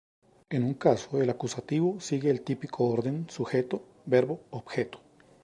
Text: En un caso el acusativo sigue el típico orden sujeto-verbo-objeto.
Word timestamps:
En 0.49 0.63
un 0.63 0.73
caso 0.73 1.21
el 1.21 1.29
acusativo 1.29 1.99
sigue 1.99 2.31
el 2.31 2.41
típico 2.41 2.85
orden 2.85 3.29
sujeto-verbo-objeto. 3.29 4.99